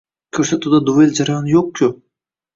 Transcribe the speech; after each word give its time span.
Koʻrsatuvda 0.37 0.79
duel 0.87 1.13
jarayoni 1.21 1.55
yoʻq-ku! 1.59 1.93